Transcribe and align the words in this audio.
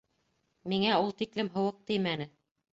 Миңә 0.73 0.95
ул 1.03 1.13
тиклем 1.21 1.53
һыуыҡ 1.59 1.81
теймәне... 1.93 2.31